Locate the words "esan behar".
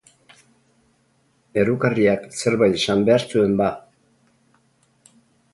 2.79-3.27